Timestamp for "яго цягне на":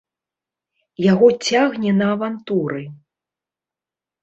1.11-2.05